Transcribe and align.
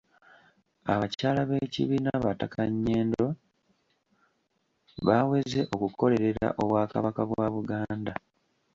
Abakyala 0.93 1.41
b'Ekibiina 1.49 2.11
Bataka 2.25 2.59
Nyendo 2.85 3.25
baaweze 5.05 5.59
okukolerera 5.75 6.47
Obwakabaka 6.61 7.21
bwa 7.29 7.47
Buganda. 7.55 8.13